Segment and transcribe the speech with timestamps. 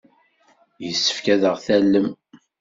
[0.83, 2.07] Yessefk ad aɣ-tallem.